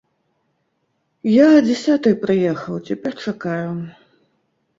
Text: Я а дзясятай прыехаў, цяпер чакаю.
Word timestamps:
Я 1.31 1.45
а 1.57 1.59
дзясятай 1.67 2.15
прыехаў, 2.25 2.81
цяпер 2.89 3.13
чакаю. 3.27 3.71